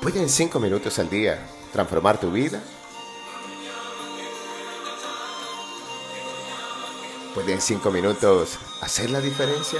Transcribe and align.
¿Puede 0.00 0.22
en 0.22 0.30
5 0.30 0.58
minutos 0.60 0.98
al 0.98 1.10
día 1.10 1.38
transformar 1.74 2.18
tu 2.18 2.30
vida? 2.30 2.62
¿Puede 7.34 7.52
en 7.52 7.60
5 7.60 7.90
minutos 7.90 8.58
hacer 8.80 9.10
la 9.10 9.20
diferencia? 9.20 9.78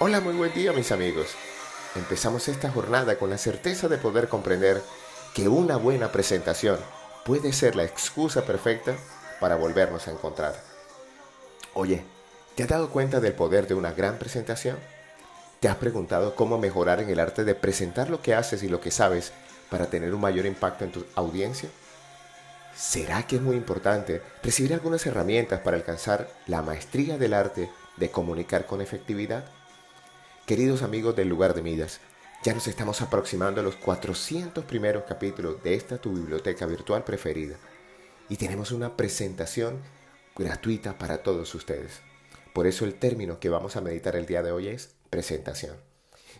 Hola, 0.00 0.20
muy 0.20 0.34
buen 0.34 0.52
día 0.52 0.74
mis 0.74 0.92
amigos. 0.92 1.28
Empezamos 1.94 2.46
esta 2.48 2.70
jornada 2.70 3.16
con 3.18 3.30
la 3.30 3.38
certeza 3.38 3.88
de 3.88 3.96
poder 3.96 4.28
comprender 4.28 4.82
que 5.32 5.48
una 5.48 5.76
buena 5.76 6.12
presentación 6.12 6.78
puede 7.24 7.54
ser 7.54 7.74
la 7.74 7.84
excusa 7.84 8.44
perfecta 8.44 8.94
para 9.40 9.56
volvernos 9.56 10.08
a 10.08 10.10
encontrar. 10.10 10.62
Oye, 11.72 12.04
¿te 12.54 12.62
has 12.62 12.68
dado 12.68 12.90
cuenta 12.90 13.20
del 13.20 13.32
poder 13.32 13.66
de 13.66 13.74
una 13.74 13.92
gran 13.92 14.18
presentación? 14.18 14.76
¿Te 15.60 15.68
has 15.68 15.76
preguntado 15.76 16.34
cómo 16.34 16.58
mejorar 16.58 17.00
en 17.00 17.08
el 17.08 17.20
arte 17.20 17.44
de 17.44 17.54
presentar 17.54 18.10
lo 18.10 18.20
que 18.20 18.34
haces 18.34 18.62
y 18.62 18.68
lo 18.68 18.80
que 18.80 18.90
sabes 18.90 19.32
para 19.70 19.86
tener 19.86 20.12
un 20.12 20.20
mayor 20.20 20.44
impacto 20.46 20.84
en 20.84 20.92
tu 20.92 21.06
audiencia? 21.14 21.68
¿Será 22.74 23.26
que 23.26 23.36
es 23.36 23.42
muy 23.42 23.56
importante 23.56 24.22
recibir 24.42 24.74
algunas 24.74 25.06
herramientas 25.06 25.60
para 25.60 25.76
alcanzar 25.76 26.28
la 26.46 26.62
maestría 26.62 27.18
del 27.18 27.34
arte 27.34 27.70
de 27.96 28.10
comunicar 28.10 28.66
con 28.66 28.80
efectividad? 28.80 29.44
Queridos 30.46 30.82
amigos 30.82 31.14
del 31.14 31.28
lugar 31.28 31.54
de 31.54 31.62
Midas, 31.62 32.00
ya 32.42 32.54
nos 32.54 32.66
estamos 32.66 33.00
aproximando 33.02 33.60
a 33.60 33.64
los 33.64 33.76
400 33.76 34.64
primeros 34.64 35.04
capítulos 35.04 35.62
de 35.62 35.74
esta 35.74 35.98
tu 35.98 36.12
biblioteca 36.12 36.66
virtual 36.66 37.04
preferida 37.04 37.54
y 38.28 38.36
tenemos 38.36 38.72
una 38.72 38.96
presentación 38.96 39.80
gratuita 40.36 40.98
para 40.98 41.22
todos 41.22 41.54
ustedes. 41.54 42.00
Por 42.52 42.66
eso 42.66 42.84
el 42.84 42.94
término 42.94 43.40
que 43.40 43.48
vamos 43.48 43.76
a 43.76 43.80
meditar 43.80 44.14
el 44.16 44.26
día 44.26 44.42
de 44.42 44.52
hoy 44.52 44.68
es 44.68 44.94
presentación. 45.08 45.76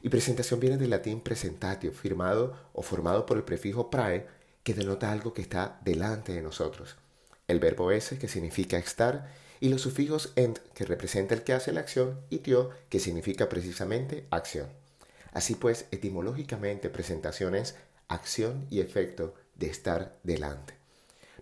Y 0.03 0.09
presentación 0.09 0.61
viene 0.61 0.77
del 0.77 0.91
latín 0.91 1.21
presentatio, 1.21 1.93
firmado 1.93 2.55
o 2.73 2.83
formado 2.83 3.25
por 3.25 3.37
el 3.37 3.45
prefijo 3.45 3.91
prae, 3.91 4.27
que 4.63 4.75
denota 4.75 5.11
algo 5.11 5.33
que 5.33 5.43
está 5.43 5.81
delante 5.85 6.33
de 6.33 6.43
nosotros. 6.43 6.97
El 7.49 7.61
verbo 7.61 7.91
ese, 7.91 8.19
que 8.19 8.29
significa 8.29 8.79
estar, 8.79 9.33
y 9.61 9.69
los 9.69 9.81
sufijos 9.81 10.33
ent, 10.37 10.59
que 10.75 10.85
representa 10.85 11.35
el 11.35 11.45
que 11.45 11.53
hace 11.53 11.73
la 11.73 11.81
acción, 11.81 12.21
y 12.31 12.39
tio, 12.39 12.71
que 12.89 13.01
significa 13.01 13.49
precisamente 13.49 14.27
acción. 14.31 14.69
Así 15.33 15.55
pues, 15.55 15.87
etimológicamente 15.93 16.91
presentación 16.91 17.55
es 17.55 17.77
acción 18.09 18.67
y 18.71 18.81
efecto 18.81 19.35
de 19.55 19.69
estar 19.69 20.19
delante. 20.25 20.75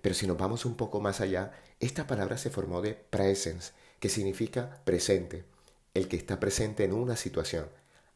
Pero 0.02 0.14
si 0.14 0.26
nos 0.26 0.38
vamos 0.38 0.64
un 0.64 0.76
poco 0.76 1.00
más 1.00 1.20
allá, 1.20 1.52
esta 1.80 2.06
palabra 2.06 2.38
se 2.38 2.50
formó 2.50 2.82
de 2.82 2.94
presence, 2.94 3.72
que 4.00 4.08
significa 4.08 4.82
presente, 4.84 5.44
el 5.94 6.08
que 6.08 6.16
está 6.16 6.40
presente 6.40 6.84
en 6.84 6.92
una 6.92 7.16
situación. 7.16 7.68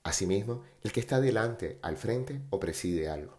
Asimismo, 0.03 0.65
el 0.83 0.93
que 0.93 1.01
está 1.01 1.21
delante, 1.21 1.79
al 1.83 1.97
frente 1.97 2.41
o 2.51 2.59
preside 2.59 3.09
algo. 3.09 3.39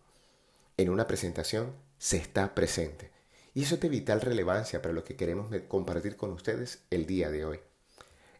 En 0.77 0.89
una 0.89 1.07
presentación 1.07 1.73
se 1.97 2.17
está 2.17 2.55
presente. 2.55 3.11
Y 3.53 3.63
eso 3.63 3.75
es 3.75 3.81
de 3.81 3.89
vital 3.89 4.21
relevancia 4.21 4.81
para 4.81 4.93
lo 4.93 5.03
que 5.03 5.15
queremos 5.15 5.53
compartir 5.67 6.15
con 6.15 6.31
ustedes 6.31 6.79
el 6.89 7.05
día 7.05 7.29
de 7.29 7.45
hoy. 7.45 7.59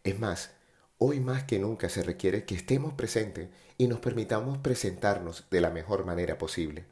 Es 0.03 0.20
más, 0.20 0.52
Hoy 0.98 1.20
más 1.20 1.44
que 1.44 1.59
nunca 1.59 1.89
se 1.89 2.03
requiere 2.03 2.45
que 2.45 2.56
estemos 2.56 2.94
presentes 2.94 3.50
y 3.78 3.88
nos 3.88 4.00
permitamos 4.00 4.59
presentarnos 4.59 5.44
de 5.52 5.59
la 5.59 5.70
mejor 5.70 6.06
manera 6.06 6.38
posible, 6.38 6.86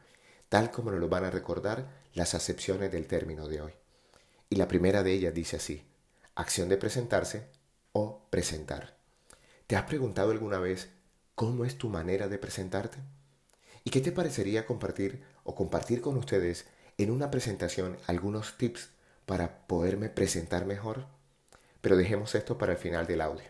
tal 0.50 0.72
como 0.72 0.91
nos 0.91 1.00
lo 1.00 1.08
van 1.08 1.23
a 1.23 1.31
recordar 1.31 1.88
las 2.14 2.34
acepciones 2.34 2.91
del 2.91 3.08
término 3.08 3.47
de 3.47 3.61
hoy. 3.61 3.72
Y 4.50 4.58
la 4.58 4.67
primera 4.67 5.03
de 5.03 5.14
ellas 5.14 5.34
dice 5.34 5.56
así, 5.56 5.84
acción 6.35 6.69
de 6.69 6.77
presentarse 6.77 7.47
o 7.91 8.27
presentar. 8.29 8.97
¿Te 9.67 9.75
has 9.75 9.83
preguntado 9.83 10.31
alguna 10.31 10.59
vez 10.59 10.89
cómo 11.35 11.65
es 11.65 11.77
tu 11.77 11.89
manera 11.89 12.27
de 12.27 12.38
presentarte? 12.38 12.97
¿Y 13.83 13.91
qué 13.91 14.01
te 14.01 14.11
parecería 14.11 14.66
compartir 14.66 15.23
o 15.43 15.55
compartir 15.55 16.01
con 16.01 16.17
ustedes 16.17 16.66
en 16.97 17.11
una 17.11 17.31
presentación 17.31 17.97
algunos 18.07 18.57
tips 18.57 18.89
para 19.25 19.67
poderme 19.67 20.09
presentar 20.09 20.66
mejor? 20.66 21.07
Pero 21.81 21.97
dejemos 21.97 22.33
esto 22.35 22.57
para 22.57 22.73
el 22.73 22.77
final 22.77 23.07
del 23.07 23.22
audio. 23.22 23.49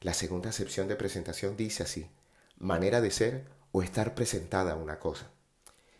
La 0.00 0.14
segunda 0.14 0.50
acepción 0.50 0.88
de 0.88 0.96
presentación 0.96 1.56
dice 1.56 1.84
así, 1.84 2.10
manera 2.58 3.00
de 3.00 3.10
ser 3.10 3.44
o 3.72 3.82
estar 3.82 4.14
presentada 4.14 4.72
a 4.72 4.76
una 4.76 4.98
cosa. 4.98 5.30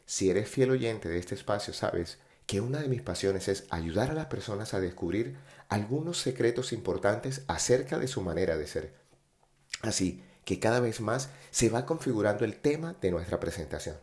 Si 0.07 0.29
eres 0.29 0.49
fiel 0.49 0.71
oyente 0.71 1.09
de 1.09 1.19
este 1.19 1.35
espacio, 1.35 1.73
sabes 1.73 2.19
que 2.47 2.61
una 2.61 2.81
de 2.81 2.89
mis 2.89 3.03
pasiones 3.03 3.49
es 3.49 3.65
ayudar 3.71 4.11
a 4.11 4.15
las 4.15 4.27
personas 4.27 4.75
a 4.75 4.81
descubrir 4.81 5.37
algunos 5.69 6.19
secretos 6.19 6.73
importantes 6.73 7.43
acerca 7.47 7.99
de 7.99 8.09
su 8.09 8.21
manera 8.21 8.57
de 8.57 8.67
ser. 8.67 8.95
Así 9.81 10.23
que 10.45 10.59
cada 10.59 10.81
vez 10.81 11.01
más 11.01 11.31
se 11.51 11.69
va 11.69 11.87
configurando 11.87 12.45
el 12.45 12.57
tema 12.57 12.97
de 13.01 13.11
nuestra 13.11 13.41
presentación. 13.41 13.97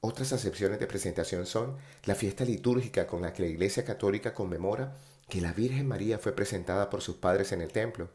Otras 0.00 0.32
acepciones 0.32 0.78
de 0.78 0.86
presentación 0.86 1.46
son 1.46 1.76
la 2.04 2.14
fiesta 2.14 2.44
litúrgica 2.44 3.06
con 3.06 3.22
la 3.22 3.32
que 3.32 3.42
la 3.42 3.48
Iglesia 3.48 3.84
Católica 3.84 4.34
conmemora 4.34 4.96
que 5.28 5.40
la 5.40 5.52
Virgen 5.52 5.88
María 5.88 6.18
fue 6.18 6.32
presentada 6.32 6.88
por 6.88 7.02
sus 7.02 7.16
padres 7.16 7.52
en 7.52 7.60
el 7.60 7.72
templo 7.72 8.08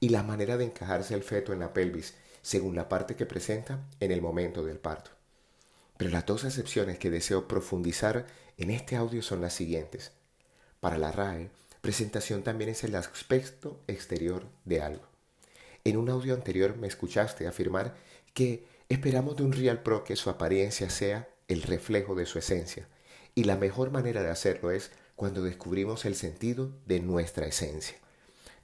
y 0.00 0.08
la 0.08 0.22
manera 0.22 0.56
de 0.56 0.64
encajarse 0.64 1.14
el 1.14 1.22
feto 1.22 1.52
en 1.52 1.60
la 1.60 1.72
pelvis, 1.72 2.14
según 2.42 2.74
la 2.74 2.88
parte 2.88 3.16
que 3.16 3.26
presenta 3.26 3.86
en 4.00 4.10
el 4.10 4.20
momento 4.20 4.64
del 4.64 4.78
parto. 4.78 5.17
Pero 5.98 6.10
las 6.10 6.24
dos 6.24 6.44
excepciones 6.44 6.98
que 6.98 7.10
deseo 7.10 7.46
profundizar 7.46 8.26
en 8.56 8.70
este 8.70 8.96
audio 8.96 9.20
son 9.20 9.42
las 9.42 9.52
siguientes. 9.52 10.12
Para 10.80 10.96
la 10.96 11.12
RAE, 11.12 11.50
presentación 11.82 12.42
también 12.42 12.70
es 12.70 12.84
el 12.84 12.94
aspecto 12.94 13.82
exterior 13.88 14.46
de 14.64 14.80
algo. 14.80 15.02
En 15.84 15.96
un 15.96 16.08
audio 16.08 16.34
anterior 16.34 16.76
me 16.76 16.86
escuchaste 16.86 17.46
afirmar 17.46 17.96
que 18.32 18.64
esperamos 18.88 19.36
de 19.36 19.42
un 19.42 19.52
Real 19.52 19.82
Pro 19.82 20.04
que 20.04 20.16
su 20.16 20.30
apariencia 20.30 20.88
sea 20.88 21.28
el 21.48 21.62
reflejo 21.62 22.14
de 22.14 22.26
su 22.26 22.38
esencia, 22.38 22.86
y 23.34 23.44
la 23.44 23.56
mejor 23.56 23.90
manera 23.90 24.22
de 24.22 24.30
hacerlo 24.30 24.70
es 24.70 24.92
cuando 25.16 25.42
descubrimos 25.42 26.04
el 26.04 26.14
sentido 26.14 26.70
de 26.86 27.00
nuestra 27.00 27.46
esencia. 27.46 27.96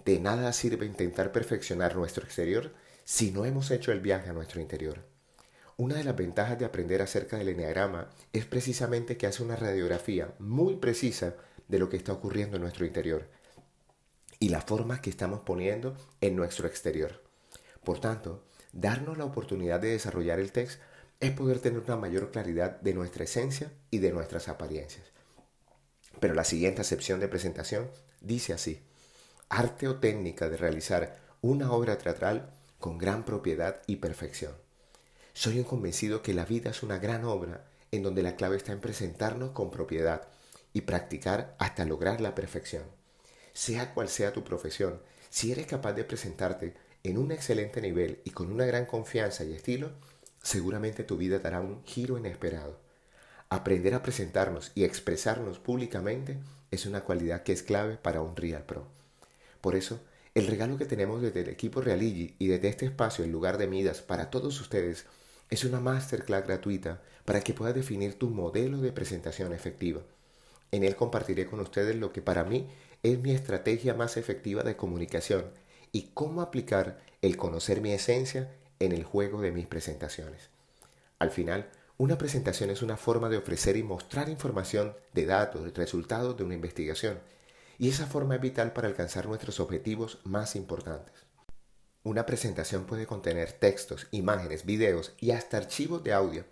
De 0.04 0.20
nada 0.20 0.52
sirve 0.52 0.86
intentar 0.86 1.32
perfeccionar 1.32 1.96
nuestro 1.96 2.24
exterior 2.24 2.72
si 3.04 3.32
no 3.32 3.44
hemos 3.44 3.70
hecho 3.72 3.90
el 3.90 4.00
viaje 4.00 4.30
a 4.30 4.34
nuestro 4.34 4.60
interior. 4.60 5.13
Una 5.76 5.96
de 5.96 6.04
las 6.04 6.14
ventajas 6.14 6.56
de 6.56 6.64
aprender 6.64 7.02
acerca 7.02 7.36
del 7.36 7.48
enneagrama 7.48 8.08
es 8.32 8.44
precisamente 8.44 9.16
que 9.16 9.26
hace 9.26 9.42
una 9.42 9.56
radiografía 9.56 10.32
muy 10.38 10.76
precisa 10.76 11.34
de 11.66 11.80
lo 11.80 11.88
que 11.88 11.96
está 11.96 12.12
ocurriendo 12.12 12.56
en 12.56 12.62
nuestro 12.62 12.86
interior 12.86 13.28
y 14.38 14.50
la 14.50 14.60
forma 14.60 15.00
que 15.00 15.10
estamos 15.10 15.40
poniendo 15.40 15.96
en 16.20 16.36
nuestro 16.36 16.68
exterior. 16.68 17.24
Por 17.82 17.98
tanto, 17.98 18.44
darnos 18.72 19.18
la 19.18 19.24
oportunidad 19.24 19.80
de 19.80 19.90
desarrollar 19.90 20.38
el 20.38 20.52
texto 20.52 20.80
es 21.18 21.32
poder 21.32 21.58
tener 21.58 21.80
una 21.80 21.96
mayor 21.96 22.30
claridad 22.30 22.80
de 22.80 22.94
nuestra 22.94 23.24
esencia 23.24 23.72
y 23.90 23.98
de 23.98 24.12
nuestras 24.12 24.48
apariencias. 24.48 25.06
Pero 26.20 26.34
la 26.34 26.44
siguiente 26.44 26.82
acepción 26.82 27.18
de 27.18 27.28
presentación 27.28 27.90
dice 28.20 28.52
así 28.52 28.80
arte 29.48 29.88
o 29.88 29.96
técnica 29.96 30.48
de 30.48 30.56
realizar 30.56 31.18
una 31.40 31.72
obra 31.72 31.98
teatral 31.98 32.50
con 32.78 32.96
gran 32.96 33.24
propiedad 33.24 33.82
y 33.86 33.96
perfección. 33.96 34.63
Soy 35.36 35.58
un 35.58 35.64
convencido 35.64 36.22
que 36.22 36.32
la 36.32 36.44
vida 36.44 36.70
es 36.70 36.84
una 36.84 36.98
gran 36.98 37.24
obra 37.24 37.64
en 37.90 38.04
donde 38.04 38.22
la 38.22 38.36
clave 38.36 38.56
está 38.56 38.70
en 38.70 38.80
presentarnos 38.80 39.50
con 39.50 39.68
propiedad 39.68 40.28
y 40.72 40.82
practicar 40.82 41.56
hasta 41.58 41.84
lograr 41.84 42.20
la 42.20 42.36
perfección. 42.36 42.84
Sea 43.52 43.92
cual 43.94 44.08
sea 44.08 44.32
tu 44.32 44.44
profesión, 44.44 45.00
si 45.30 45.50
eres 45.50 45.66
capaz 45.66 45.92
de 45.94 46.04
presentarte 46.04 46.74
en 47.02 47.18
un 47.18 47.32
excelente 47.32 47.80
nivel 47.80 48.20
y 48.24 48.30
con 48.30 48.52
una 48.52 48.64
gran 48.64 48.86
confianza 48.86 49.44
y 49.44 49.52
estilo, 49.52 49.90
seguramente 50.40 51.02
tu 51.02 51.16
vida 51.16 51.40
dará 51.40 51.60
un 51.60 51.84
giro 51.84 52.16
inesperado. 52.16 52.78
Aprender 53.50 53.94
a 53.94 54.02
presentarnos 54.02 54.70
y 54.76 54.84
expresarnos 54.84 55.58
públicamente 55.58 56.38
es 56.70 56.86
una 56.86 57.00
cualidad 57.02 57.42
que 57.42 57.52
es 57.52 57.64
clave 57.64 57.96
para 57.96 58.22
un 58.22 58.36
Real 58.36 58.64
Pro. 58.64 58.86
Por 59.60 59.74
eso, 59.74 60.00
el 60.34 60.46
regalo 60.46 60.78
que 60.78 60.86
tenemos 60.86 61.22
desde 61.22 61.40
el 61.40 61.48
equipo 61.48 61.80
Realigi 61.80 62.36
y 62.38 62.46
desde 62.46 62.68
este 62.68 62.86
espacio 62.86 63.24
en 63.24 63.32
lugar 63.32 63.58
de 63.58 63.66
Midas 63.66 64.00
para 64.00 64.30
todos 64.30 64.60
ustedes 64.60 65.06
es 65.50 65.64
una 65.64 65.80
masterclass 65.80 66.44
gratuita 66.44 67.02
para 67.24 67.40
que 67.40 67.54
puedas 67.54 67.74
definir 67.74 68.18
tu 68.18 68.30
modelo 68.30 68.78
de 68.78 68.92
presentación 68.92 69.52
efectiva. 69.52 70.02
En 70.70 70.84
él 70.84 70.96
compartiré 70.96 71.46
con 71.46 71.60
ustedes 71.60 71.96
lo 71.96 72.12
que 72.12 72.22
para 72.22 72.44
mí 72.44 72.68
es 73.02 73.20
mi 73.20 73.32
estrategia 73.32 73.94
más 73.94 74.16
efectiva 74.16 74.62
de 74.62 74.76
comunicación 74.76 75.44
y 75.92 76.10
cómo 76.14 76.40
aplicar 76.42 77.00
el 77.22 77.36
conocer 77.36 77.80
mi 77.80 77.92
esencia 77.92 78.50
en 78.80 78.92
el 78.92 79.04
juego 79.04 79.40
de 79.40 79.52
mis 79.52 79.66
presentaciones. 79.66 80.50
Al 81.18 81.30
final, 81.30 81.70
una 81.96 82.18
presentación 82.18 82.70
es 82.70 82.82
una 82.82 82.96
forma 82.96 83.28
de 83.28 83.36
ofrecer 83.36 83.76
y 83.76 83.84
mostrar 83.84 84.28
información 84.28 84.96
de 85.12 85.26
datos, 85.26 85.72
resultados 85.74 86.36
de 86.36 86.42
una 86.42 86.54
investigación 86.54 87.20
y 87.78 87.88
esa 87.88 88.06
forma 88.06 88.36
es 88.36 88.40
vital 88.40 88.72
para 88.72 88.88
alcanzar 88.88 89.26
nuestros 89.26 89.60
objetivos 89.60 90.18
más 90.24 90.56
importantes. 90.56 91.14
Una 92.04 92.26
presentación 92.26 92.84
puede 92.84 93.06
contener 93.06 93.52
textos, 93.52 94.08
imágenes, 94.10 94.66
videos 94.66 95.14
y 95.20 95.30
hasta 95.30 95.56
archivos 95.56 96.04
de 96.04 96.12
audio, 96.12 96.44